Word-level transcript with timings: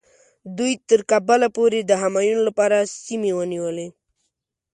دوی 0.57 0.73
تر 0.89 1.01
کابله 1.11 1.47
پورې 1.57 1.79
د 1.83 1.91
همایون 2.03 2.39
لپاره 2.47 2.77
سیمې 3.05 3.31
ونیولې. 3.35 3.87